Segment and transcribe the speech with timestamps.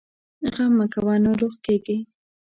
[0.53, 1.97] غم مه کوه، ناروغ کېږې!